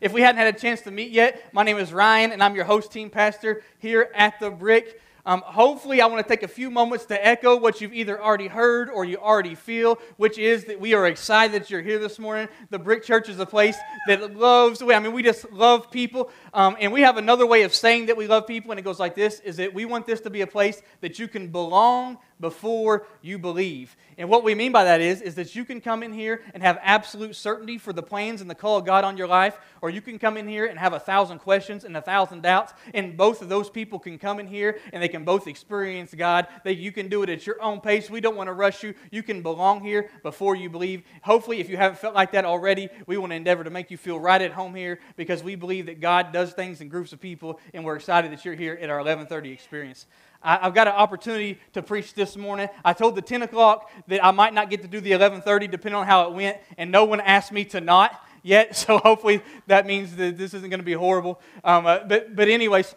[0.00, 2.54] If we hadn't had a chance to meet yet, my name is Ryan, and I'm
[2.54, 5.00] your host team pastor here at The Brick.
[5.26, 8.46] Um, hopefully, I want to take a few moments to echo what you've either already
[8.46, 12.18] heard or you already feel, which is that we are excited that you're here this
[12.18, 12.48] morning.
[12.70, 13.76] The Brick Church is a place
[14.06, 16.30] that loves, I mean, we just love people.
[16.54, 19.00] Um, and we have another way of saying that we love people, and it goes
[19.00, 22.18] like this is that we want this to be a place that you can belong
[22.40, 23.96] before you believe.
[24.16, 26.62] And what we mean by that is, is that you can come in here and
[26.62, 29.90] have absolute certainty for the plans and the call of God on your life, or
[29.90, 33.16] you can come in here and have a thousand questions and a thousand doubts, and
[33.16, 36.46] both of those people can come in here and they can both experience God.
[36.64, 38.10] That you can do it at your own pace.
[38.10, 38.94] We don't want to rush you.
[39.10, 41.02] You can belong here before you believe.
[41.22, 43.96] Hopefully, if you haven't felt like that already, we want to endeavor to make you
[43.96, 47.20] feel right at home here because we believe that God does things in groups of
[47.20, 50.06] people, and we're excited that you're here at our 1130 experience.
[50.42, 52.68] I, have got an opportunity to preach this morning.
[52.84, 55.94] I told the 10 o'clock that I might not get to do the 11:30, depending
[55.94, 58.76] on how it went, and no one asked me to not yet.
[58.76, 61.40] So hopefully that means that this isn't going to be horrible.
[61.64, 62.94] Um, uh, but but anyways.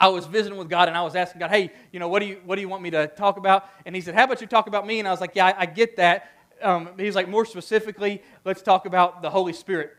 [0.00, 2.26] I was visiting with God and I was asking God, hey, you know, what do
[2.26, 3.68] you, what do you want me to talk about?
[3.84, 5.00] And he said, how about you talk about me?
[5.00, 6.30] And I was like, yeah, I, I get that.
[6.62, 9.90] Um, he's like, more specifically, let's talk about the Holy Spirit.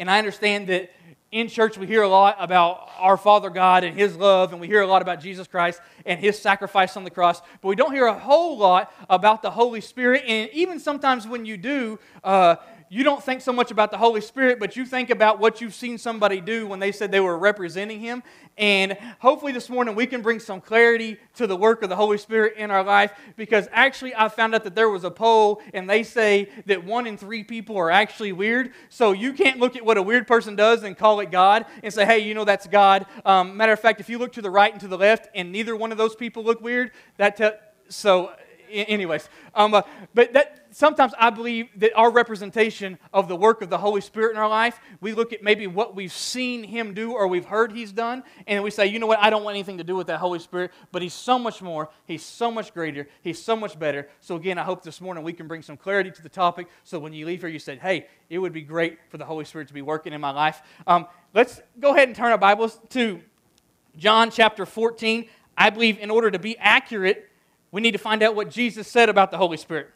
[0.00, 0.90] And I understand that
[1.30, 4.66] in church, we hear a lot about our Father God and His love, and we
[4.66, 7.92] hear a lot about Jesus Christ and His sacrifice on the cross, but we don't
[7.92, 10.24] hear a whole lot about the Holy Spirit.
[10.26, 12.56] And even sometimes when you do, uh,
[12.90, 15.74] you don't think so much about the Holy Spirit, but you think about what you've
[15.74, 18.22] seen somebody do when they said they were representing Him.
[18.56, 22.18] And hopefully this morning we can bring some clarity to the work of the Holy
[22.18, 25.88] Spirit in our life because actually I found out that there was a poll and
[25.88, 28.72] they say that one in three people are actually weird.
[28.88, 31.92] So you can't look at what a weird person does and call it God and
[31.92, 33.06] say, hey, you know, that's God.
[33.24, 35.52] Um, matter of fact, if you look to the right and to the left and
[35.52, 38.32] neither one of those people look weird, that so
[38.70, 39.82] anyways, um, uh,
[40.14, 44.32] but that sometimes I believe that our representation of the work of the Holy Spirit
[44.32, 47.72] in our life, we look at maybe what we've seen Him do or we've heard
[47.72, 50.08] He's done, and we say, you know what, I don't want anything to do with
[50.08, 53.78] that Holy Spirit, but He's so much more, He's so much greater, He's so much
[53.78, 54.08] better.
[54.20, 56.68] So again, I hope this morning we can bring some clarity to the topic.
[56.84, 59.44] So when you leave here, you said, hey, it would be great for the Holy
[59.44, 60.62] Spirit to be working in my life.
[60.86, 63.20] Um, let's go ahead and turn our Bibles to
[63.96, 65.28] John chapter 14.
[65.56, 67.27] I believe in order to be accurate
[67.70, 69.90] we need to find out what Jesus said about the Holy Spirit.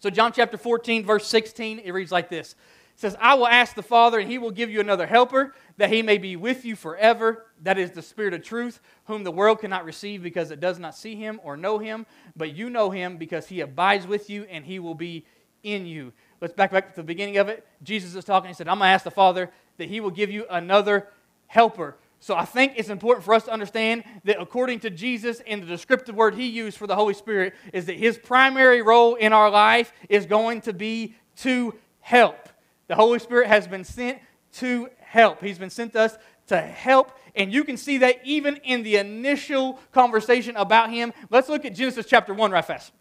[0.00, 3.74] So, John chapter 14, verse 16, it reads like this It says, I will ask
[3.74, 6.76] the Father, and he will give you another helper, that he may be with you
[6.76, 7.46] forever.
[7.62, 10.94] That is the Spirit of truth, whom the world cannot receive because it does not
[10.94, 14.64] see him or know him, but you know him because he abides with you and
[14.64, 15.24] he will be
[15.62, 16.12] in you.
[16.40, 17.66] Let's back back to the beginning of it.
[17.82, 18.48] Jesus is talking.
[18.48, 21.08] He said, I'm going to ask the Father that he will give you another
[21.46, 21.96] helper.
[22.20, 25.66] So I think it's important for us to understand that according to Jesus and the
[25.66, 29.50] descriptive word he used for the Holy Spirit is that his primary role in our
[29.50, 32.48] life is going to be to help.
[32.88, 34.18] The Holy Spirit has been sent
[34.54, 35.40] to help.
[35.40, 36.16] He's been sent to us
[36.48, 37.12] to help.
[37.34, 41.12] And you can see that even in the initial conversation about him.
[41.30, 42.92] Let's look at Genesis chapter 1 right fast.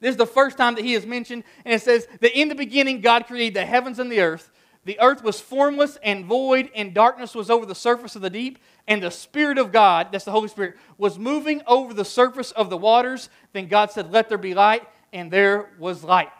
[0.00, 2.54] This is the first time that he is mentioned, and it says that in the
[2.54, 4.50] beginning God created the heavens and the earth.
[4.84, 8.58] The earth was formless and void, and darkness was over the surface of the deep.
[8.86, 12.68] And the Spirit of God, that's the Holy Spirit, was moving over the surface of
[12.68, 13.30] the waters.
[13.52, 16.30] Then God said, Let there be light, and there was light.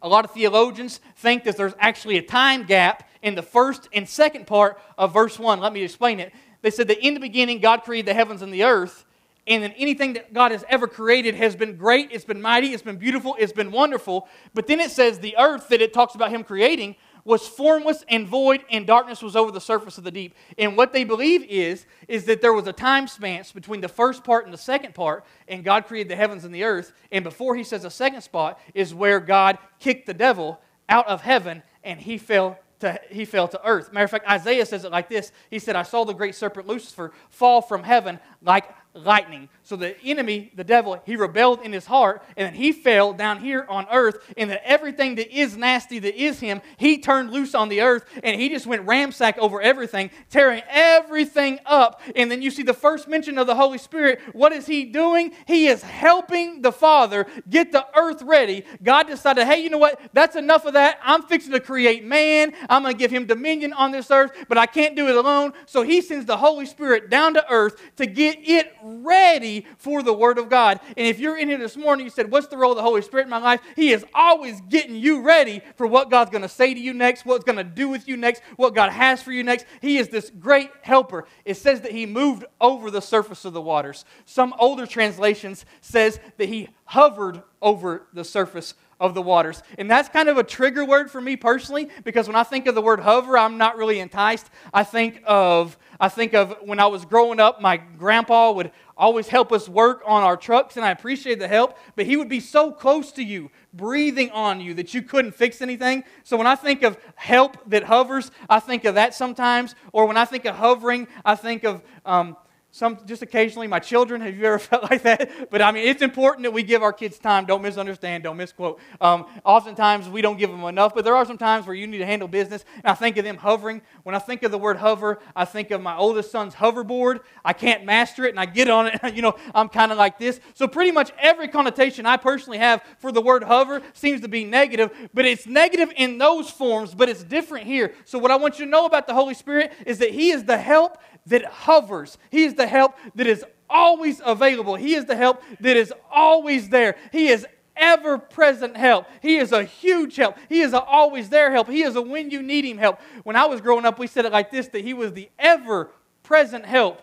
[0.00, 4.08] A lot of theologians think that there's actually a time gap in the first and
[4.08, 5.58] second part of verse 1.
[5.58, 6.32] Let me explain it.
[6.62, 9.04] They said that in the beginning, God created the heavens and the earth,
[9.48, 12.82] and then anything that God has ever created has been great, it's been mighty, it's
[12.82, 14.28] been beautiful, it's been wonderful.
[14.52, 16.96] But then it says the earth that it talks about Him creating
[17.28, 20.34] was formless and void, and darkness was over the surface of the deep.
[20.56, 24.24] And what they believe is, is that there was a time span between the first
[24.24, 26.90] part and the second part, and God created the heavens and the earth.
[27.12, 30.58] And before he says a second spot is where God kicked the devil
[30.88, 33.92] out of heaven, and he fell to, he fell to earth.
[33.92, 35.30] Matter of fact, Isaiah says it like this.
[35.50, 38.64] He said, I saw the great serpent Lucifer fall from heaven like
[38.98, 39.48] lightning.
[39.62, 43.40] So the enemy, the devil, he rebelled in his heart, and then he fell down
[43.40, 47.54] here on earth, and that everything that is nasty, that is him, he turned loose
[47.54, 52.00] on the earth, and he just went ramsack over everything, tearing everything up.
[52.16, 54.20] And then you see the first mention of the Holy Spirit.
[54.32, 55.32] What is he doing?
[55.46, 58.64] He is helping the Father get the earth ready.
[58.82, 60.00] God decided, hey, you know what?
[60.12, 60.98] That's enough of that.
[61.02, 62.52] I'm fixing to create man.
[62.70, 65.52] I'm going to give him dominion on this earth, but I can't do it alone.
[65.66, 68.72] So he sends the Holy Spirit down to earth to get it
[69.04, 70.80] ready for the Word of God.
[70.96, 73.02] And if you're in here this morning, you said, What's the role of the Holy
[73.02, 73.60] Spirit in my life?
[73.76, 77.24] He is always getting you ready for what God's going to say to you next,
[77.26, 79.66] what's going to do with you next, what God has for you next.
[79.80, 81.26] He is this great helper.
[81.44, 84.04] It says that He moved over the surface of the waters.
[84.24, 89.62] Some older translations says that He hovered over the surface of the waters.
[89.78, 92.74] And that's kind of a trigger word for me personally because when I think of
[92.74, 94.50] the word hover, I'm not really enticed.
[94.74, 99.28] I think of I think of when I was growing up, my grandpa would always
[99.28, 102.40] help us work on our trucks, and I appreciate the help, but he would be
[102.40, 106.04] so close to you, breathing on you, that you couldn't fix anything.
[106.22, 109.74] So when I think of help that hovers, I think of that sometimes.
[109.92, 112.36] Or when I think of hovering, I think of um,
[112.78, 115.50] some just occasionally my children have you ever felt like that?
[115.50, 117.44] But i mean it's important that we give our kids time.
[117.44, 118.78] Don't misunderstand don't misquote.
[119.00, 121.98] Um, oftentimes we don't give them enough but there are some times where you need
[121.98, 123.82] to handle business and i think of them hovering.
[124.04, 127.20] When i think of the word hover i think of my oldest son's hoverboard.
[127.44, 129.00] I can't master it and i get on it.
[129.18, 130.38] You know i'm kind of like this.
[130.54, 134.44] So pretty much every connotation i personally have for the word hover seems to be
[134.44, 137.92] negative but it's negative in those forms but it's different here.
[138.04, 140.44] So what i want you to know about the holy spirit is that he is
[140.44, 140.98] the help
[141.28, 142.18] that hovers.
[142.30, 144.74] He is the help that is always available.
[144.74, 146.96] He is the help that is always there.
[147.12, 147.46] He is
[147.76, 149.06] ever present help.
[149.22, 150.36] He is a huge help.
[150.48, 151.68] He is always there help.
[151.68, 153.00] He is a when you need him help.
[153.22, 155.90] When I was growing up, we said it like this that he was the ever
[156.22, 157.00] present help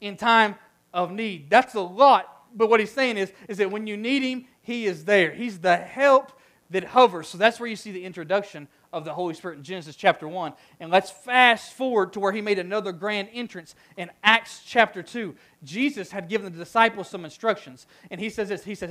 [0.00, 0.56] in time
[0.92, 1.48] of need.
[1.50, 2.32] That's a lot.
[2.54, 5.32] But what he's saying is, is that when you need him, he is there.
[5.32, 6.32] He's the help
[6.70, 7.28] that hovers.
[7.28, 10.54] So that's where you see the introduction of the Holy Spirit in Genesis chapter 1.
[10.80, 15.34] And let's fast forward to where he made another grand entrance in Acts chapter 2.
[15.64, 17.86] Jesus had given the disciples some instructions.
[18.10, 18.90] And he says this He says,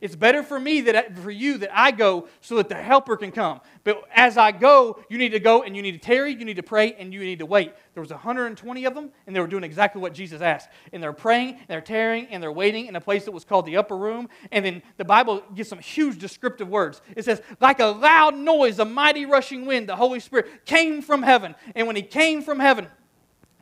[0.00, 3.32] it's, better for me, that for you, that I go so that the helper can
[3.32, 3.60] come.
[3.84, 6.56] But as I go, you need to go and you need to tarry, you need
[6.56, 7.72] to pray, and you need to wait.
[7.94, 10.68] There was 120 of them, and they were doing exactly what Jesus asked.
[10.92, 13.66] And they're praying, and they're tarrying, and they're waiting in a place that was called
[13.66, 14.28] the upper room.
[14.52, 17.00] And then the Bible gives some huge descriptive words.
[17.16, 21.22] It says, like a loud noise, a mighty rushing wind, the Holy Spirit came from
[21.22, 21.54] heaven.
[21.74, 22.88] And when he came from heaven,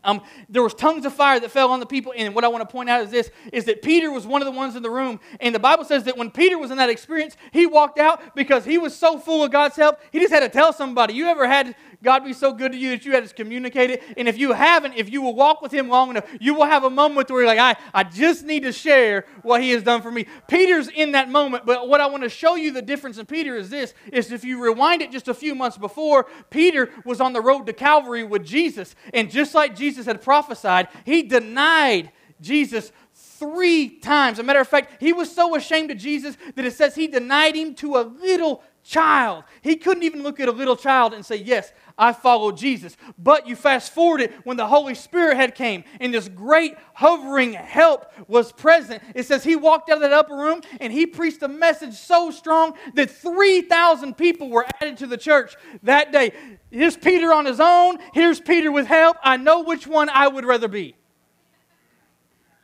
[0.04, 2.12] um, there was tongues of fire that fell on the people.
[2.16, 4.46] And what I want to point out is this, is that Peter was one of
[4.46, 5.18] the ones in the room.
[5.40, 8.64] And the Bible says that when Peter was in that experience, he walked out because
[8.64, 11.14] he was so full of God's help, he just had to tell somebody.
[11.14, 11.74] You ever had
[12.04, 14.02] God be so good to you that you had to communicate it?
[14.16, 16.84] And if you haven't, if you will walk with him long enough, you will have
[16.84, 20.02] a moment where you're like, I, I just need to share what he has done
[20.02, 20.26] for me.
[20.46, 21.66] Peter's in that moment.
[21.66, 24.44] But what I want to show you the difference in Peter is this, is if
[24.44, 28.22] you rewind it just a few months before, Peter was on the road to Calvary
[28.22, 28.94] with Jesus.
[29.12, 34.38] And just like Jesus had prophesied, he denied Jesus three times.
[34.38, 37.06] As a matter of fact, he was so ashamed of Jesus that it says he
[37.06, 39.44] denied him to a little child.
[39.62, 42.96] He couldn't even look at a little child and say, Yes, I follow Jesus.
[43.18, 47.54] But you fast forward it when the Holy Spirit had came and this great hovering
[47.54, 49.02] help was present.
[49.14, 52.30] It says he walked out of that upper room and he preached a message so
[52.30, 56.32] strong that 3,000 people were added to the church that day.
[56.70, 57.98] Here's Peter on his own.
[58.12, 59.16] Here's Peter with help.
[59.22, 60.96] I know which one I would rather be.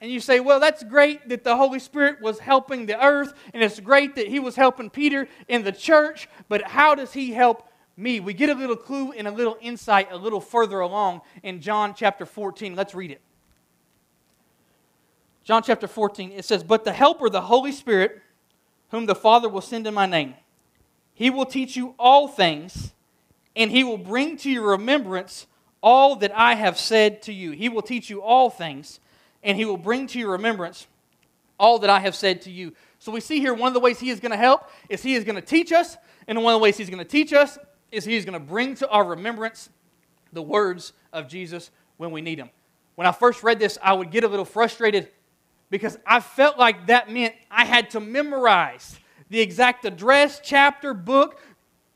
[0.01, 3.63] And you say, well, that's great that the Holy Spirit was helping the earth, and
[3.63, 7.71] it's great that he was helping Peter in the church, but how does he help
[8.01, 8.19] me.
[8.19, 11.95] We get a little clue and a little insight a little further along in John
[11.95, 12.75] chapter 14.
[12.75, 13.21] Let's read it.
[15.45, 18.21] John chapter 14, it says, But the Helper, the Holy Spirit,
[18.91, 20.35] whom the Father will send in my name,
[21.15, 22.93] he will teach you all things,
[23.55, 25.47] and he will bring to your remembrance
[25.83, 27.53] all that I have said to you.
[27.53, 29.01] He will teach you all things,
[29.43, 30.87] and he will bring to your remembrance
[31.59, 32.73] all that I have said to you.
[32.99, 35.15] So we see here one of the ways he is going to help is he
[35.15, 35.97] is going to teach us,
[36.27, 37.59] and one of the ways he's going to teach us
[37.93, 39.69] is he's going to bring to our remembrance
[40.33, 42.51] the words of Jesus when we need them.
[42.95, 45.09] When I first read this, I would get a little frustrated
[45.71, 48.99] because I felt like that meant I had to memorize
[49.31, 51.41] the exact address, chapter, book,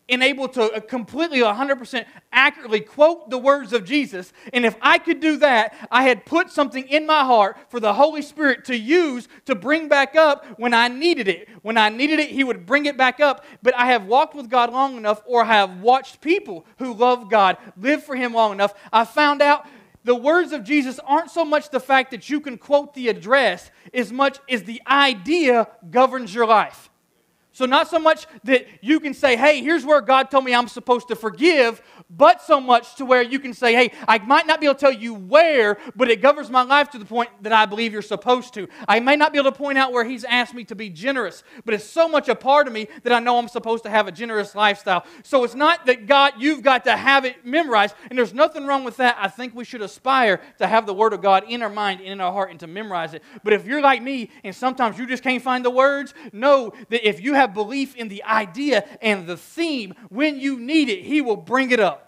[0.09, 4.33] and able to uh, completely 100% accurately quote the words of Jesus.
[4.53, 7.95] And if I could do that, I had put something in my heart for the
[7.95, 11.49] Holy Spirit to use to bring back up when I needed it.
[11.63, 13.45] When I needed it, He would bring it back up.
[13.63, 17.31] But I have walked with God long enough, or I have watched people who love
[17.31, 18.75] God live for Him long enough.
[18.93, 19.67] I found out
[20.05, 23.71] the words of Jesus aren't so much the fact that you can quote the address
[23.95, 26.91] as much as the idea governs your life.
[27.55, 30.67] So, not so much that you can say, hey, here's where God told me I'm
[30.67, 31.81] supposed to forgive,
[32.11, 34.81] but so much to where you can say, hey, I might not be able to
[34.81, 38.03] tell you where, but it governs my life to the point that I believe you're
[38.03, 38.69] supposed to.
[38.87, 41.43] I may not be able to point out where He's asked me to be generous,
[41.65, 44.07] but it's so much a part of me that I know I'm supposed to have
[44.07, 45.05] a generous lifestyle.
[45.23, 48.85] So it's not that God, you've got to have it memorized, and there's nothing wrong
[48.85, 49.17] with that.
[49.19, 52.09] I think we should aspire to have the Word of God in our mind and
[52.09, 53.23] in our heart and to memorize it.
[53.43, 57.07] But if you're like me and sometimes you just can't find the words, know that
[57.07, 61.21] if you have belief in the idea and the theme, when you need it, He
[61.21, 62.04] will bring it up.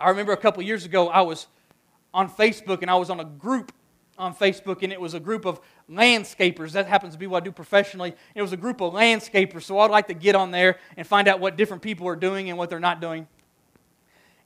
[0.00, 1.46] I remember a couple years ago, I was
[2.14, 3.72] on Facebook and I was on a group
[4.18, 6.72] on Facebook, and it was a group of landscapers.
[6.72, 8.14] That happens to be what I do professionally.
[8.34, 11.26] It was a group of landscapers, so I'd like to get on there and find
[11.26, 13.26] out what different people are doing and what they're not doing.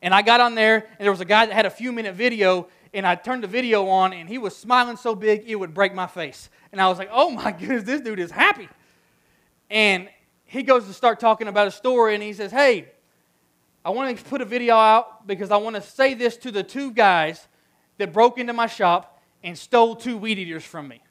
[0.01, 2.15] And I got on there, and there was a guy that had a few minute
[2.15, 5.75] video, and I turned the video on, and he was smiling so big it would
[5.75, 6.51] break my face.
[6.71, 8.69] And I was like, oh my goodness, this dude is happy.
[9.71, 10.09] And
[10.45, 12.93] he goes to start talking about a story, and he says, hey,
[13.85, 16.63] I want to put a video out because I want to say this to the
[16.63, 17.47] two guys
[17.99, 21.03] that broke into my shop and stole two weed eaters from me.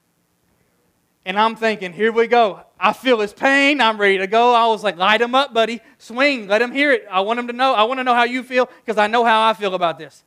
[1.26, 2.62] And I'm thinking, here we go.
[2.78, 3.80] I feel his pain.
[3.80, 4.54] I'm ready to go.
[4.54, 5.80] I was like, light him up, buddy.
[5.98, 6.48] Swing.
[6.48, 7.06] Let him hear it.
[7.10, 7.74] I want him to know.
[7.74, 10.24] I want to know how you feel because I know how I feel about this.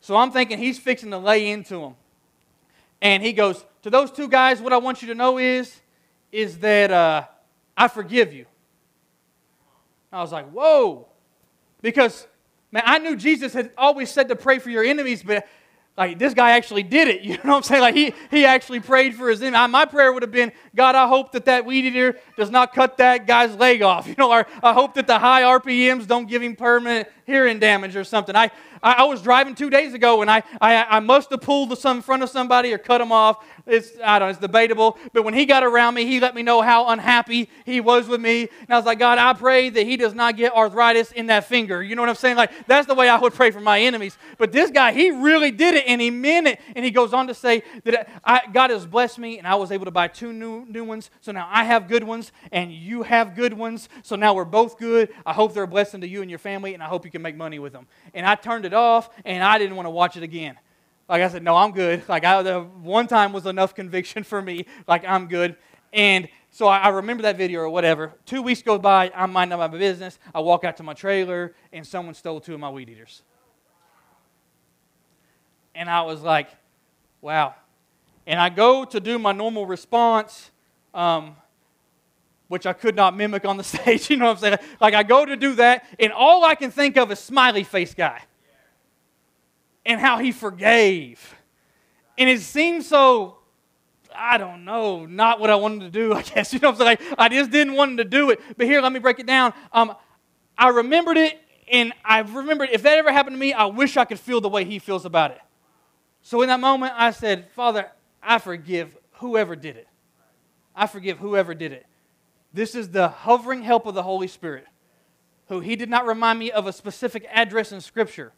[0.00, 1.94] So I'm thinking he's fixing to lay into him.
[3.02, 5.78] And he goes, to those two guys, what I want you to know is,
[6.32, 7.24] is that uh,
[7.76, 8.46] I forgive you.
[10.12, 11.09] I was like, whoa.
[11.82, 12.26] Because,
[12.72, 15.46] man, I knew Jesus had always said to pray for your enemies, but
[16.00, 17.20] like this guy actually did it.
[17.30, 17.82] You know what I'm saying?
[17.82, 19.70] Like he, he actually prayed for his enemy.
[19.70, 22.96] My prayer would have been, God, I hope that that weed eater does not cut
[22.96, 24.06] that guy's leg off.
[24.10, 27.94] You know, or I hope that the high RPMs don't give him permanent hearing damage
[27.94, 28.34] or something.
[28.34, 28.50] I,
[28.82, 32.02] I, was driving two days ago and I, I, I must have pulled the in
[32.02, 33.44] front of somebody or cut him off.
[33.70, 34.98] It's, I don't know, it's debatable.
[35.12, 38.20] But when he got around me, he let me know how unhappy he was with
[38.20, 38.42] me.
[38.42, 41.44] And I was like, God, I pray that he does not get arthritis in that
[41.44, 41.82] finger.
[41.82, 42.36] You know what I'm saying?
[42.36, 44.18] Like, that's the way I would pray for my enemies.
[44.38, 46.60] But this guy, he really did it and he meant it.
[46.74, 49.70] And he goes on to say that I, God has blessed me and I was
[49.70, 51.10] able to buy two new, new ones.
[51.20, 53.88] So now I have good ones and you have good ones.
[54.02, 55.10] So now we're both good.
[55.24, 57.22] I hope they're a blessing to you and your family and I hope you can
[57.22, 57.86] make money with them.
[58.14, 60.58] And I turned it off and I didn't want to watch it again.
[61.10, 62.08] Like I said, no, I'm good.
[62.08, 64.66] Like I, the one time was enough conviction for me.
[64.86, 65.56] Like I'm good.
[65.92, 68.12] And so I, I remember that video or whatever.
[68.26, 69.10] Two weeks go by.
[69.12, 70.20] I'm minding my business.
[70.32, 73.22] I walk out to my trailer and someone stole two of my weed eaters.
[75.74, 76.48] And I was like,
[77.20, 77.56] wow.
[78.24, 80.52] And I go to do my normal response.
[80.94, 81.34] Um,
[82.46, 84.10] which I could not mimic on the stage.
[84.10, 84.58] You know what I'm saying?
[84.80, 87.94] Like I go to do that, and all I can think of is smiley face
[87.94, 88.22] guy
[89.84, 91.34] and how he forgave.
[92.18, 93.38] And it seemed so,
[94.14, 96.52] I don't know, not what I wanted to do, I guess.
[96.52, 97.14] You know what I'm saying?
[97.18, 98.40] I just didn't want to do it.
[98.56, 99.52] But here, let me break it down.
[99.72, 99.94] Um,
[100.56, 104.04] I remembered it, and I remembered if that ever happened to me, I wish I
[104.04, 105.40] could feel the way he feels about it.
[106.22, 107.90] So in that moment, I said, Father,
[108.22, 109.88] I forgive whoever did it.
[110.74, 111.86] I forgive whoever did it.
[112.52, 114.66] This is the hovering help of the Holy Spirit,
[115.48, 118.32] who he did not remind me of a specific address in Scripture,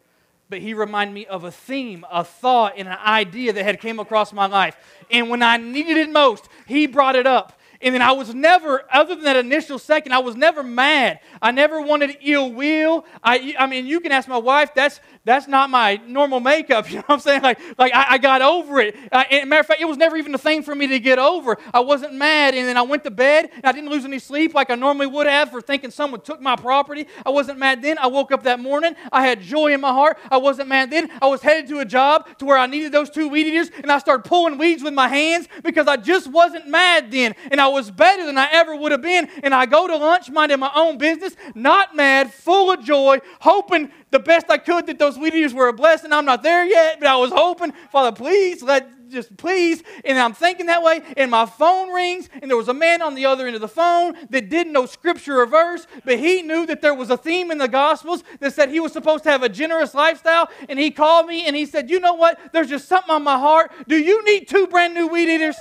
[0.52, 3.98] but he reminded me of a theme, a thought, and an idea that had came
[3.98, 4.76] across my life.
[5.10, 7.58] And when I needed it most, he brought it up.
[7.82, 11.20] And then I was never, other than that initial second, I was never mad.
[11.40, 13.04] I never wanted ill will.
[13.22, 16.86] I, I mean, you can ask my wife, that's, that's not my normal makeup.
[16.92, 17.42] You know what I'm saying?
[17.42, 18.94] Like, like I, I got over it.
[19.10, 21.56] Uh, matter of fact, it was never even a thing for me to get over.
[21.72, 22.54] I wasn't mad.
[22.54, 25.06] And then I went to bed and I didn't lose any sleep like I normally
[25.06, 27.06] would have for thinking someone took my property.
[27.24, 27.96] I wasn't mad then.
[27.96, 28.94] I woke up that morning.
[29.10, 30.18] I had joy in my heart.
[30.30, 31.10] I wasn't mad then.
[31.22, 33.90] I was headed to a job to where I needed those two weed eaters and
[33.90, 37.34] I started pulling weeds with my hands because I just wasn't mad then.
[37.50, 39.28] And I was better than I ever would have been.
[39.42, 43.90] And I go to lunch minding my own business, not mad, full of joy, hoping
[44.10, 46.12] the best I could that those weed eaters were a blessing.
[46.12, 49.82] I'm not there yet, but I was hoping, Father, please let just please.
[50.04, 53.14] And I'm thinking that way, and my phone rings, and there was a man on
[53.14, 56.66] the other end of the phone that didn't know scripture or verse, but he knew
[56.66, 59.42] that there was a theme in the Gospels that said he was supposed to have
[59.42, 60.48] a generous lifestyle.
[60.68, 62.40] And he called me and he said, You know what?
[62.52, 63.70] There's just something on my heart.
[63.86, 65.56] Do you need two brand new weed eaters?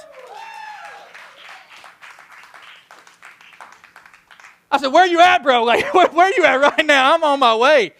[4.71, 5.63] I said, Where are you at, bro?
[5.65, 7.13] Like, where, where you at right now?
[7.13, 7.93] I'm on my way.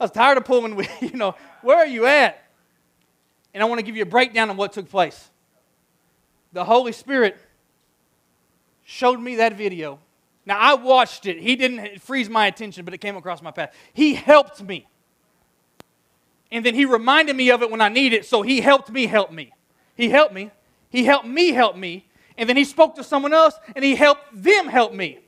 [0.00, 2.44] I was tired of pulling, you know, where are you at?
[3.54, 5.30] And I want to give you a breakdown of what took place.
[6.52, 7.38] The Holy Spirit
[8.82, 10.00] showed me that video.
[10.46, 11.38] Now, I watched it.
[11.38, 13.74] He didn't freeze my attention, but it came across my path.
[13.94, 14.86] He helped me.
[16.52, 19.06] And then he reminded me of it when I needed it, so he helped me
[19.06, 19.52] help me.
[19.96, 20.50] He helped me.
[20.90, 22.06] He helped me help me.
[22.36, 25.20] And then he spoke to someone else, and he helped them help me.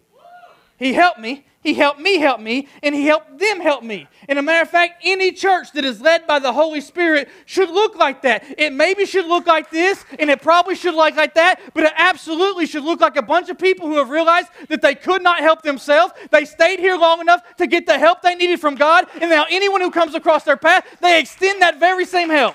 [0.79, 4.07] He helped me, he helped me help me, and He helped them help me.
[4.29, 7.71] And a matter of fact, any church that is led by the Holy Spirit should
[7.71, 8.45] look like that.
[8.57, 11.93] It maybe should look like this, and it probably should look like that, but it
[11.97, 15.41] absolutely should look like a bunch of people who have realized that they could not
[15.41, 16.13] help themselves.
[16.31, 19.45] They stayed here long enough to get the help they needed from God, and now
[19.51, 22.55] anyone who comes across their path, they extend that very same help.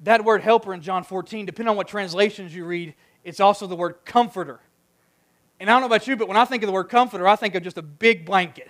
[0.00, 2.94] That word helper in John 14, depending on what translations you read,
[3.24, 4.60] it's also the word comforter.
[5.60, 7.36] And I don't know about you, but when I think of the word comforter, I
[7.36, 8.68] think of just a big blanket.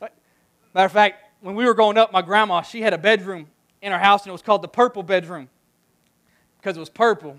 [0.00, 3.48] Matter of fact, when we were growing up, my grandma, she had a bedroom
[3.82, 5.48] in her house, and it was called the purple bedroom
[6.58, 7.36] because it was purple.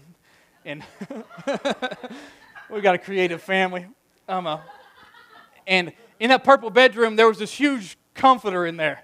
[0.65, 0.83] And
[2.69, 3.85] we got a creative family.
[4.27, 4.59] Um, uh,
[5.65, 9.03] and in that purple bedroom, there was this huge comforter in there.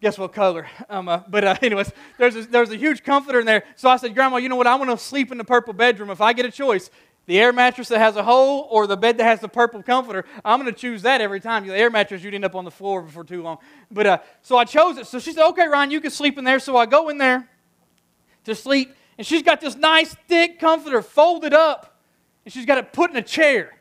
[0.00, 0.66] Guess what color?
[0.88, 3.64] Um, uh, but uh, anyways, there's a, there's a huge comforter in there.
[3.76, 4.66] So I said, Grandma, you know what?
[4.66, 6.10] I want to sleep in the purple bedroom.
[6.10, 6.90] If I get a choice,
[7.26, 10.26] the air mattress that has a hole or the bed that has the purple comforter,
[10.44, 11.66] I'm going to choose that every time.
[11.66, 13.58] The air mattress, you'd end up on the floor before too long.
[13.90, 15.06] But uh, so I chose it.
[15.06, 16.58] So she said, okay, Ryan, you can sleep in there.
[16.58, 17.48] So I go in there
[18.44, 21.98] to sleep, and she's got this nice thick comforter folded up,
[22.44, 23.73] and she's got it put in a chair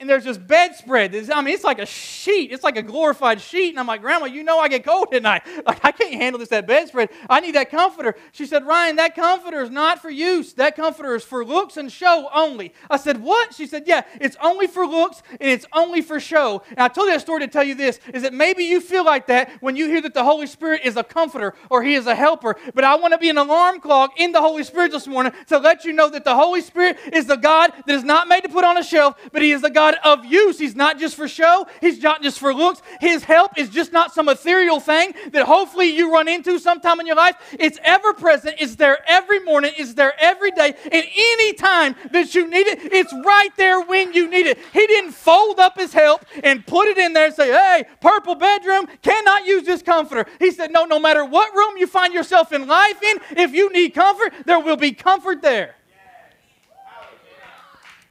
[0.00, 1.14] and there's this bedspread.
[1.30, 2.52] I mean, it's like a sheet.
[2.52, 3.70] It's like a glorified sheet.
[3.70, 5.42] And I'm like, Grandma, you know I get cold at night.
[5.70, 7.10] Like, I can't handle this, that bedspread.
[7.28, 8.16] I need that comforter.
[8.32, 10.54] She said, Ryan, that comforter is not for use.
[10.54, 12.72] That comforter is for looks and show only.
[12.88, 13.54] I said, What?
[13.54, 16.62] She said, Yeah, it's only for looks and it's only for show.
[16.70, 19.04] And I told you that story to tell you this is that maybe you feel
[19.04, 22.06] like that when you hear that the Holy Spirit is a comforter or He is
[22.06, 22.56] a helper.
[22.74, 25.58] But I want to be an alarm clock in the Holy Spirit this morning to
[25.58, 28.48] let you know that the Holy Spirit is the God that is not made to
[28.48, 30.58] put on a shelf, but He is the God God of use.
[30.58, 32.82] He's not just for show, He's not just for looks.
[33.00, 37.06] His help is just not some ethereal thing that hopefully you run into sometime in
[37.06, 37.36] your life.
[37.58, 42.34] It's ever present, it's there every morning, it's there every day, and any time that
[42.34, 44.58] you need it, it's right there when you need it.
[44.72, 48.34] He didn't fold up His help and put it in there and say, hey, purple
[48.34, 50.30] bedroom, cannot use this comforter.
[50.38, 53.72] He said, no, no matter what room you find yourself in life in, if you
[53.72, 55.76] need comfort, there will be comfort there.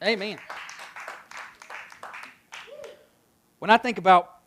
[0.01, 0.38] Amen.
[3.60, 4.38] When I think about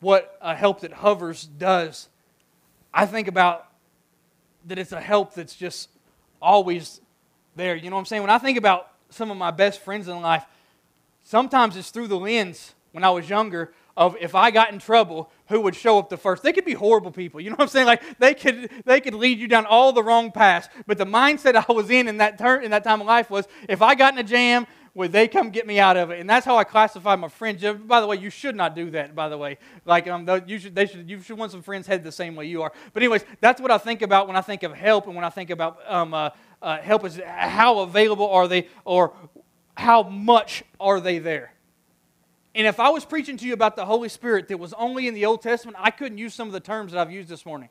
[0.00, 2.08] what a help that hovers does,
[2.92, 3.66] I think about
[4.66, 5.88] that it's a help that's just
[6.40, 7.00] always
[7.54, 7.76] there.
[7.76, 8.22] You know what I'm saying?
[8.22, 10.44] When I think about some of my best friends in life,
[11.22, 15.30] sometimes it's through the lens when I was younger of if I got in trouble,
[15.48, 16.42] who would show up the first.
[16.42, 17.40] They could be horrible people.
[17.40, 17.86] You know what I'm saying?
[17.86, 20.68] Like they could they could lead you down all the wrong paths.
[20.86, 23.46] But the mindset I was in in that turn in that time of life was
[23.68, 26.20] if I got in a jam, would they come get me out of it?
[26.20, 27.64] And that's how I classify my friends.
[27.86, 29.14] By the way, you should not do that.
[29.14, 32.04] By the way, like um, you should, they should, you should want some friends head
[32.04, 32.72] the same way you are.
[32.92, 35.30] But anyways, that's what I think about when I think of help, and when I
[35.30, 36.30] think about um, uh,
[36.62, 39.14] uh, help is how available are they, or
[39.76, 41.52] how much are they there?
[42.54, 45.14] And if I was preaching to you about the Holy Spirit that was only in
[45.14, 47.68] the Old Testament, I couldn't use some of the terms that I've used this morning.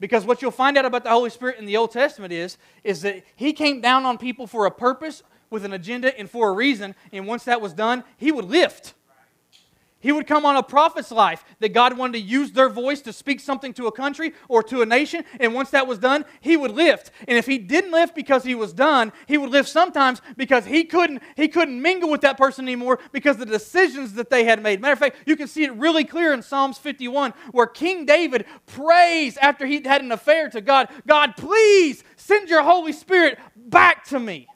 [0.00, 3.02] Because what you'll find out about the Holy Spirit in the Old Testament is, is
[3.02, 5.22] that He came down on people for a purpose
[5.52, 6.94] with an agenda and for a reason.
[7.12, 8.94] And once that was done, he would lift.
[10.02, 13.12] He would come on a prophet's life that God wanted to use their voice to
[13.12, 15.24] speak something to a country or to a nation.
[15.38, 17.12] And once that was done, he would lift.
[17.28, 20.82] And if he didn't lift because he was done, he would lift sometimes because he
[20.82, 24.80] couldn't, he couldn't mingle with that person anymore because the decisions that they had made.
[24.80, 28.44] Matter of fact, you can see it really clear in Psalms 51 where King David
[28.66, 34.04] prays after he had an affair to God God, please send your Holy Spirit back
[34.06, 34.48] to me.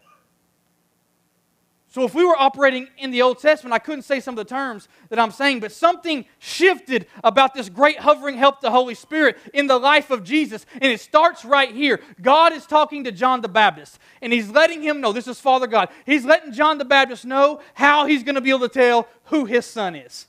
[1.96, 4.54] So if we were operating in the Old Testament, I couldn't say some of the
[4.54, 9.38] terms that I'm saying, but something shifted about this great hovering help the Holy Spirit
[9.54, 10.66] in the life of Jesus.
[10.74, 12.00] And it starts right here.
[12.20, 15.66] God is talking to John the Baptist, and he's letting him know this is Father
[15.66, 15.88] God.
[16.04, 19.46] He's letting John the Baptist know how he's going to be able to tell who
[19.46, 20.26] his son is.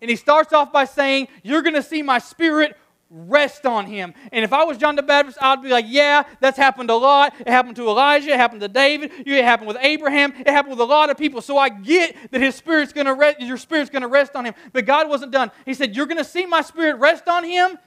[0.00, 2.76] And he starts off by saying, You're going to see my spirit
[3.14, 4.12] rest on him.
[4.32, 7.32] And if I was John the Baptist, I'd be like, yeah, that's happened a lot.
[7.38, 10.80] It happened to Elijah, it happened to David, it happened with Abraham, it happened with
[10.80, 11.40] a lot of people.
[11.40, 14.44] So I get that his spirit's going to rest, your spirit's going to rest on
[14.44, 14.54] him.
[14.72, 15.52] But God wasn't done.
[15.64, 17.78] He said, you're going to see my spirit rest on him,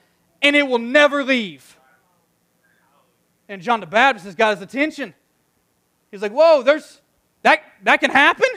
[0.41, 1.77] and it will never leave.
[3.49, 5.13] And John the Baptist has got his attention.
[6.09, 7.01] He's like, whoa, there's
[7.43, 8.47] that that can happen?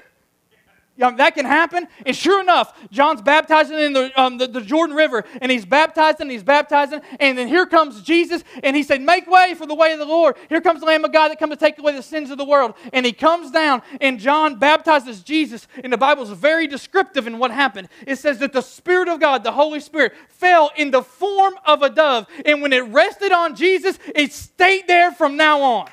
[1.00, 1.88] That can happen.
[2.04, 6.22] And sure enough, John's baptizing in the, um, the, the, Jordan River, and he's baptizing,
[6.22, 9.74] and he's baptizing, and then here comes Jesus, and he said, Make way for the
[9.74, 10.36] way of the Lord.
[10.50, 12.44] Here comes the Lamb of God that comes to take away the sins of the
[12.44, 12.74] world.
[12.92, 17.38] And he comes down, and John baptizes Jesus, and the Bible is very descriptive in
[17.38, 17.88] what happened.
[18.06, 21.82] It says that the Spirit of God, the Holy Spirit, fell in the form of
[21.82, 25.88] a dove, and when it rested on Jesus, it stayed there from now on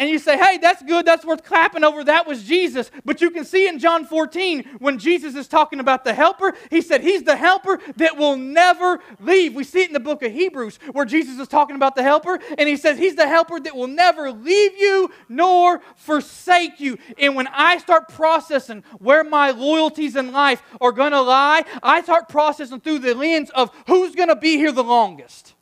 [0.00, 2.90] and you say, hey, that's good, that's worth clapping over, that was Jesus.
[3.04, 6.80] But you can see in John 14, when Jesus is talking about the helper, he
[6.80, 9.54] said, he's the helper that will never leave.
[9.54, 12.40] We see it in the book of Hebrews, where Jesus is talking about the helper,
[12.56, 16.96] and he says, he's the helper that will never leave you nor forsake you.
[17.18, 22.00] And when I start processing where my loyalties in life are going to lie, I
[22.00, 25.52] start processing through the lens of who's going to be here the longest.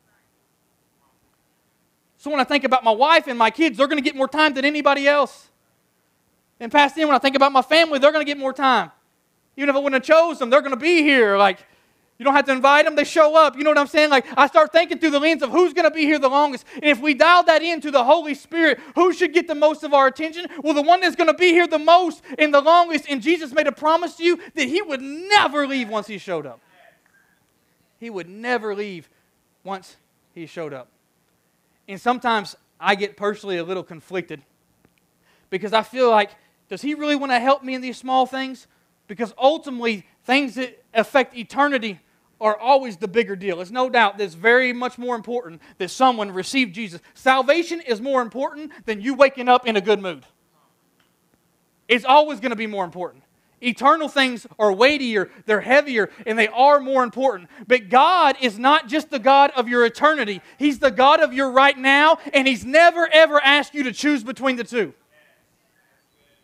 [2.19, 4.27] So when I think about my wife and my kids, they're going to get more
[4.27, 5.47] time than anybody else.
[6.59, 8.91] And past then, when I think about my family, they're going to get more time.
[9.55, 11.37] Even if I wouldn't have chose them, they're going to be here.
[11.37, 11.65] Like,
[12.17, 13.55] you don't have to invite them, they show up.
[13.55, 14.09] You know what I'm saying?
[14.09, 16.65] Like, I start thinking through the lens of who's going to be here the longest.
[16.73, 19.93] And if we dial that into the Holy Spirit, who should get the most of
[19.93, 20.47] our attention?
[20.61, 23.05] Well, the one that's going to be here the most and the longest.
[23.09, 26.45] And Jesus made a promise to you that he would never leave once he showed
[26.45, 26.59] up.
[27.97, 29.07] He would never leave
[29.63, 29.95] once
[30.35, 30.89] he showed up.
[31.89, 34.43] And sometimes I get personally a little conflicted
[35.49, 36.29] because I feel like,
[36.69, 38.67] does he really want to help me in these small things?
[39.07, 41.99] Because ultimately, things that affect eternity
[42.39, 43.59] are always the bigger deal.
[43.59, 47.01] It's no doubt that's very much more important that someone receive Jesus.
[47.15, 50.25] Salvation is more important than you waking up in a good mood.
[51.87, 53.23] It's always going to be more important.
[53.61, 57.49] Eternal things are weightier, they're heavier, and they are more important.
[57.67, 61.51] But God is not just the God of your eternity, He's the God of your
[61.51, 64.93] right now, and He's never ever asked you to choose between the two.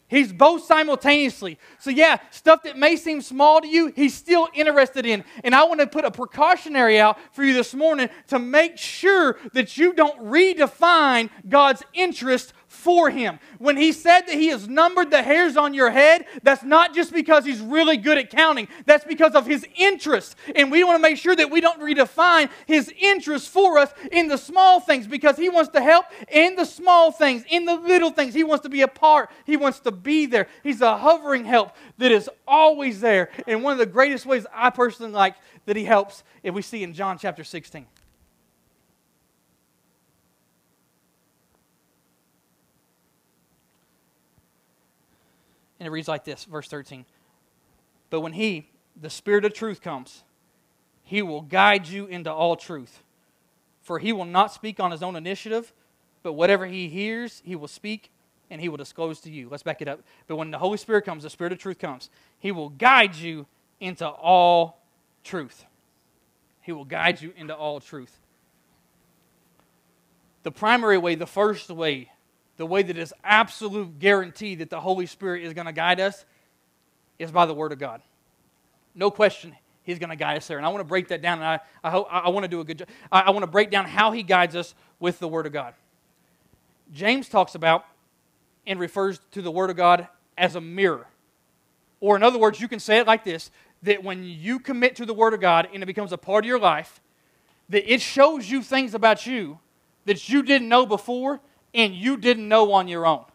[0.07, 1.57] He's both simultaneously.
[1.79, 5.23] So, yeah, stuff that may seem small to you, he's still interested in.
[5.43, 9.37] And I want to put a precautionary out for you this morning to make sure
[9.53, 12.53] that you don't redefine God's interest
[12.85, 13.39] for him.
[13.57, 17.11] When he said that he has numbered the hairs on your head, that's not just
[17.11, 20.35] because he's really good at counting, that's because of his interest.
[20.55, 24.27] And we want to make sure that we don't redefine his interest for us in
[24.27, 28.11] the small things because he wants to help in the small things, in the little
[28.11, 28.35] things.
[28.35, 30.47] He wants to be a part, he wants to be there.
[30.61, 33.31] He's a hovering help that is always there.
[33.47, 35.33] And one of the greatest ways I personally like
[35.65, 37.87] that he helps, if we see in John chapter 16.
[45.79, 47.05] And it reads like this, verse 13.
[48.09, 50.23] But when He, the Spirit of truth, comes,
[51.03, 53.03] He will guide you into all truth.
[53.81, 55.73] For He will not speak on His own initiative,
[56.23, 58.11] but whatever He hears, He will speak
[58.49, 59.49] and He will disclose to you.
[59.49, 60.01] Let's back it up.
[60.27, 62.09] But when the Holy Spirit comes, the Spirit of truth comes,
[62.39, 63.47] He will guide you
[63.79, 64.81] into all
[65.23, 65.65] truth.
[66.61, 68.17] He will guide you into all truth.
[70.43, 72.11] The primary way, the first way
[72.57, 76.25] the way that is absolute guarantee that the Holy Spirit is going to guide us
[77.19, 78.01] is by the Word of God.
[78.93, 80.57] No question, He's going to guide us there.
[80.57, 82.59] And I want to break that down, and I, I, hope, I want to do
[82.59, 82.87] a good job.
[83.11, 85.73] I, I want to break down how He guides us with the Word of God.
[86.93, 87.85] James talks about
[88.65, 91.07] and refers to the Word of God as a mirror.
[91.99, 93.51] Or, in other words, you can say it like this
[93.83, 96.47] that when you commit to the Word of God and it becomes a part of
[96.47, 97.01] your life,
[97.69, 99.59] that it shows you things about you
[100.05, 101.41] that you didn't know before
[101.75, 103.25] and you didn't know on your own.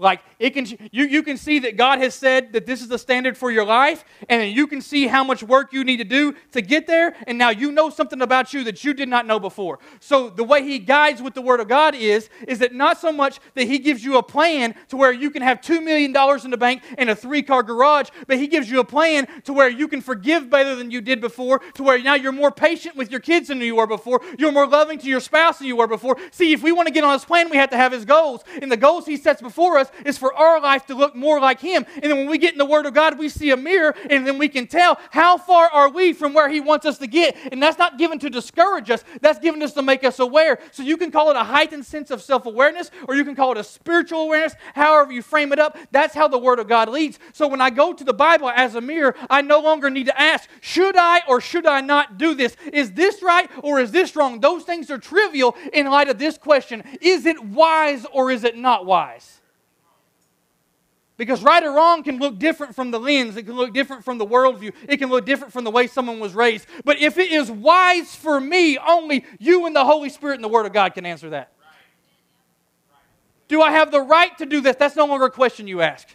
[0.00, 2.98] Like it can you, you can see that God has said that this is the
[2.98, 6.36] standard for your life, and you can see how much work you need to do
[6.52, 9.40] to get there, and now you know something about you that you did not know
[9.40, 9.80] before.
[9.98, 13.10] So the way he guides with the word of God is, is that not so
[13.10, 16.44] much that he gives you a plan to where you can have two million dollars
[16.44, 19.68] in the bank and a three-car garage, but he gives you a plan to where
[19.68, 23.10] you can forgive better than you did before, to where now you're more patient with
[23.10, 25.88] your kids than you were before, you're more loving to your spouse than you were
[25.88, 26.16] before.
[26.30, 28.44] See, if we want to get on his plan, we have to have his goals.
[28.62, 31.60] And the goals he sets before us is for our life to look more like
[31.60, 31.84] Him.
[31.94, 34.26] And then when we get in the Word of God, we see a mirror, and
[34.26, 37.36] then we can tell how far are we from where He wants us to get.
[37.52, 40.58] And that's not given to discourage us, that's given us to make us aware.
[40.72, 43.52] So you can call it a heightened sense of self awareness, or you can call
[43.52, 45.76] it a spiritual awareness, however you frame it up.
[45.90, 47.18] That's how the Word of God leads.
[47.32, 50.20] So when I go to the Bible as a mirror, I no longer need to
[50.20, 52.56] ask, should I or should I not do this?
[52.72, 54.40] Is this right or is this wrong?
[54.40, 58.56] Those things are trivial in light of this question Is it wise or is it
[58.56, 59.37] not wise?
[61.18, 64.18] Because right or wrong can look different from the lens, it can look different from
[64.18, 66.66] the worldview, it can look different from the way someone was raised.
[66.84, 70.48] But if it is wise for me, only you and the Holy Spirit and the
[70.48, 71.52] Word of God can answer that.
[73.48, 74.76] Do I have the right to do this?
[74.76, 76.06] That's no longer a question you ask.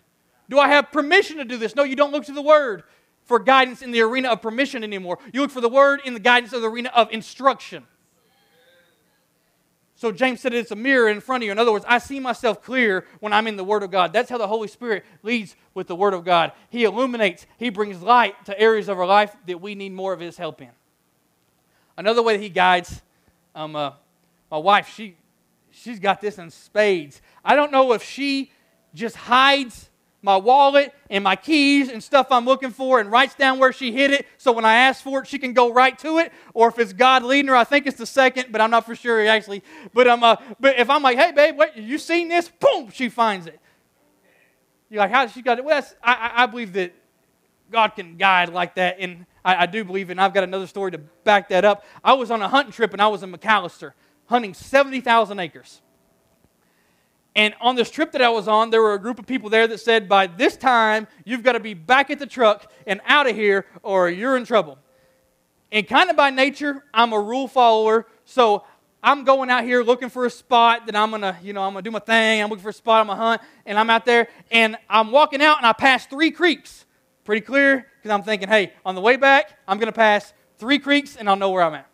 [0.50, 1.76] Do I have permission to do this?
[1.76, 2.84] No, you don't look to the Word
[3.26, 5.20] for guidance in the arena of permission anymore.
[5.34, 7.86] You look for the Word in the guidance of the arena of instruction.
[10.04, 11.54] So James said it's a mirror in front of you.
[11.54, 14.12] In other words, I see myself clear when I'm in the Word of God.
[14.12, 16.52] That's how the Holy Spirit leads with the Word of God.
[16.70, 20.20] He illuminates, He brings light to areas of our life that we need more of
[20.20, 20.72] His help in.
[21.96, 23.02] Another way that He guides,
[23.56, 23.92] um, uh,
[24.52, 25.16] my wife, she,
[25.72, 27.22] she's got this in spades.
[27.46, 28.52] I don't know if she
[28.94, 29.90] just hides
[30.24, 33.92] my wallet and my keys and stuff I'm looking for and writes down where she
[33.92, 36.32] hid it so when I ask for it, she can go right to it.
[36.54, 38.96] Or if it's God leading her, I think it's the second, but I'm not for
[38.96, 39.62] sure actually.
[39.94, 42.50] But, um, uh, but if I'm like, hey, babe, you seen this?
[42.50, 43.60] Boom, she finds it.
[44.90, 45.66] You're like, how she got it?
[45.66, 46.94] Well, that's, I, I believe that
[47.70, 48.98] God can guide like that.
[49.00, 51.84] And I, I do believe, and I've got another story to back that up.
[52.04, 53.94] I was on a hunting trip and I was in McAlester
[54.28, 55.82] hunting 70,000 acres.
[57.36, 59.68] And on this trip that I was on, there were a group of people there
[59.68, 63.28] that said, by this time, you've got to be back at the truck and out
[63.28, 64.78] of here, or you're in trouble.
[65.72, 68.06] And kind of by nature, I'm a rule follower.
[68.26, 68.64] So
[69.02, 71.82] I'm going out here looking for a spot that I'm gonna, you know, I'm gonna
[71.82, 72.42] do my thing.
[72.42, 75.42] I'm looking for a spot, I'm gonna hunt, and I'm out there, and I'm walking
[75.42, 76.86] out, and I pass three creeks.
[77.26, 81.18] Pretty clear, because I'm thinking, hey, on the way back, I'm gonna pass three creeks,
[81.18, 81.88] and I'll know where I'm at.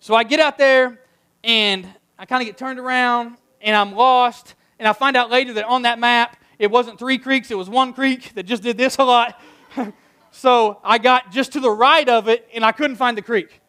[0.00, 0.98] So I get out there,
[1.44, 1.86] and
[2.18, 4.54] I kind of get turned around, and I'm lost.
[4.78, 7.68] And I find out later that on that map, it wasn't three creeks, it was
[7.68, 9.38] one creek that just did this a lot.
[10.30, 13.60] so I got just to the right of it, and I couldn't find the creek.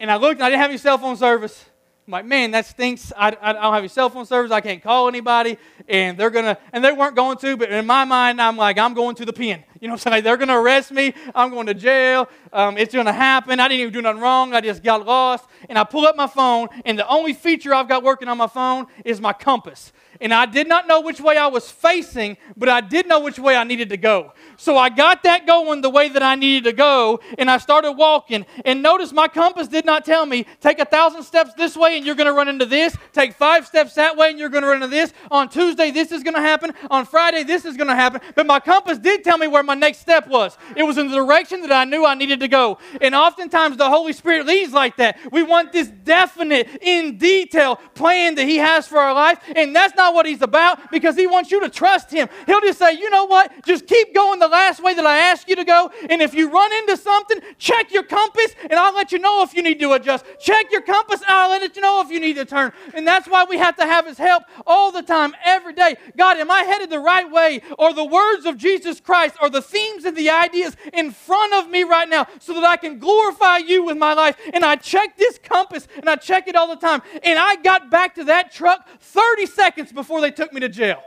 [0.00, 1.66] And I looked, and I didn't have any cell phone service.
[2.06, 3.12] I'm like, man, that stinks.
[3.16, 4.50] I, I, don't have any cell phone service.
[4.50, 5.56] I can't call anybody.
[5.88, 8.76] And they're going to, and they weren't going to, but in my mind, I'm like,
[8.76, 9.62] I'm going to the pen.
[9.82, 10.22] You know what I'm saying?
[10.22, 11.12] They're going to arrest me.
[11.34, 12.28] I'm going to jail.
[12.52, 13.58] Um, it's going to happen.
[13.58, 14.54] I didn't even do nothing wrong.
[14.54, 15.44] I just got lost.
[15.68, 18.46] And I pull up my phone, and the only feature I've got working on my
[18.46, 19.92] phone is my compass
[20.22, 23.38] and I did not know which way I was facing, but I did know which
[23.38, 24.32] way I needed to go.
[24.56, 27.92] So I got that going the way that I needed to go, and I started
[27.92, 28.46] walking.
[28.64, 32.06] And notice my compass did not tell me, take a thousand steps this way and
[32.06, 34.68] you're going to run into this, take five steps that way and you're going to
[34.68, 35.12] run into this.
[35.30, 36.72] On Tuesday, this is going to happen.
[36.90, 38.20] On Friday, this is going to happen.
[38.34, 40.56] But my compass did tell me where my next step was.
[40.76, 42.78] It was in the direction that I knew I needed to go.
[43.00, 45.18] And oftentimes the Holy Spirit leads like that.
[45.32, 49.94] We want this definite, in detail plan that He has for our life, and that's
[49.96, 52.28] not what He's about because He wants you to trust Him.
[52.46, 53.52] He'll just say, you know what?
[53.64, 55.90] Just keep going the last way that I asked you to go.
[56.08, 59.54] And if you run into something, check your compass and I'll let you know if
[59.54, 60.24] you need to adjust.
[60.40, 62.72] Check your compass and I'll let you know if you need to turn.
[62.94, 65.96] And that's why we have to have His help all the time, every day.
[66.16, 67.62] God, am I headed the right way?
[67.78, 71.70] Or the words of Jesus Christ or the themes and the ideas in front of
[71.70, 74.36] me right now so that I can glorify you with my life?
[74.52, 77.02] And I check this compass and I check it all the time.
[77.22, 81.02] And I got back to that truck 30 seconds before they took me to jail.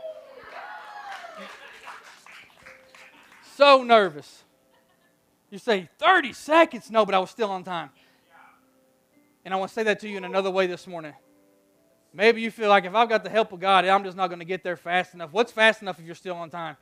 [3.55, 4.43] So nervous.
[5.49, 6.91] You say 30 seconds?
[6.91, 7.89] No, but I was still on time.
[9.45, 11.13] And I want to say that to you in another way this morning.
[12.13, 14.39] Maybe you feel like if I've got the help of God, I'm just not going
[14.39, 15.31] to get there fast enough.
[15.31, 16.77] What's fast enough if you're still on time?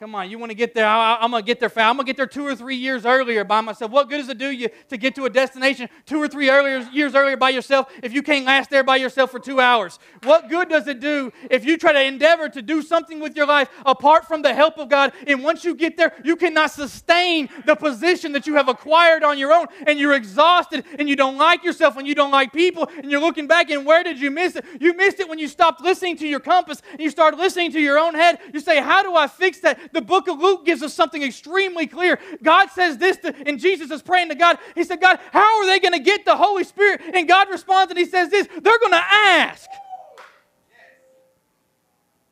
[0.00, 0.86] Come on, you want to get there?
[0.86, 1.90] I, am going to get there fast.
[1.90, 3.90] I'm going to get there two or three years earlier by myself.
[3.90, 6.88] What good does it do you to get to a destination two or three earlier,
[6.92, 9.98] years earlier by yourself if you can't last there by yourself for two hours?
[10.22, 13.46] What good does it do if you try to endeavor to do something with your
[13.46, 15.12] life apart from the help of God?
[15.26, 19.36] And once you get there, you cannot sustain the position that you have acquired on
[19.36, 22.88] your own, and you're exhausted, and you don't like yourself, and you don't like people,
[22.98, 24.64] and you're looking back, and where did you miss it?
[24.80, 27.80] You missed it when you stopped listening to your compass and you started listening to
[27.80, 28.38] your own head.
[28.54, 29.87] You say, How do I fix that?
[29.92, 32.18] The book of Luke gives us something extremely clear.
[32.42, 34.58] God says this, to, and Jesus is praying to God.
[34.74, 37.00] He said, God, how are they going to get the Holy Spirit?
[37.14, 39.68] And God responds and He says this they're going to ask.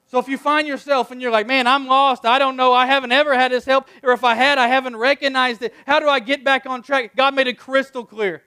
[0.09, 2.87] So if you find yourself and you're like, man, I'm lost, I don't know, I
[2.87, 6.09] haven't ever had this help, or if I had, I haven't recognized it, how do
[6.09, 7.17] I get back on track?
[7.17, 8.43] God made it crystal clear.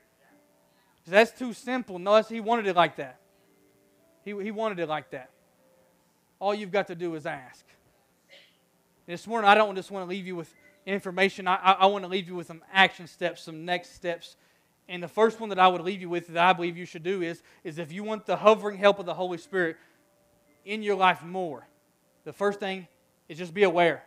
[1.05, 1.99] That's too simple.
[1.99, 3.19] No, that's, He wanted it like that.
[4.23, 5.31] He, he wanted it like that.
[6.39, 7.65] All you've got to do is ask.
[9.09, 10.53] This morning, I don't just want to leave you with
[10.85, 11.47] information.
[11.47, 14.35] I, I, I want to leave you with some action steps, some next steps.
[14.87, 17.01] And the first one that I would leave you with that I believe you should
[17.01, 19.77] do is, is if you want the hovering help of the Holy Spirit
[20.63, 21.67] in your life more,
[22.23, 22.87] the first thing
[23.27, 24.03] is just be aware.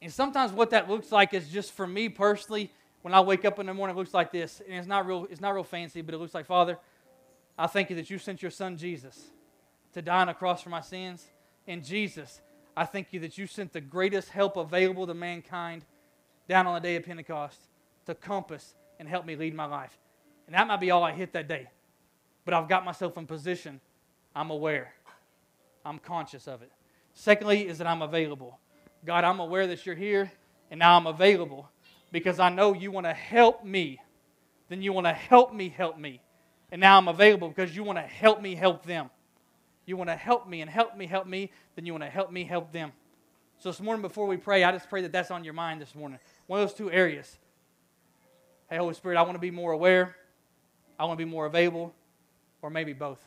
[0.00, 2.70] And sometimes what that looks like is just for me personally,
[3.02, 4.62] when I wake up in the morning, it looks like this.
[4.64, 6.78] And it's not real, it's not real fancy, but it looks like, Father,
[7.58, 9.20] I thank you that you sent your son Jesus
[9.94, 11.26] to die on a cross for my sins.
[11.66, 12.40] And Jesus,
[12.76, 15.84] I thank you that you sent the greatest help available to mankind
[16.48, 17.58] down on the day of Pentecost
[18.04, 19.96] to compass and help me lead my life.
[20.46, 21.68] And that might be all I hit that day.
[22.44, 23.80] But I've got myself in position.
[24.34, 24.92] I'm aware.
[25.84, 26.70] I'm conscious of it.
[27.14, 28.58] Secondly, is that I'm available.
[29.04, 30.30] God, I'm aware that you're here,
[30.70, 31.70] and now I'm available
[32.12, 34.00] because I know you want to help me.
[34.68, 36.20] Then you want to help me help me.
[36.70, 39.10] And now I'm available because you want to help me help them.
[39.86, 42.30] You want to help me and help me help me, then you want to help
[42.30, 42.92] me help them.
[43.58, 45.94] So this morning before we pray, I just pray that that's on your mind this
[45.94, 46.18] morning.
[46.46, 47.38] One of those two areas.
[48.68, 50.16] Hey, Holy Spirit, I want to be more aware.
[50.98, 51.94] I want to be more available,
[52.62, 53.20] or maybe both.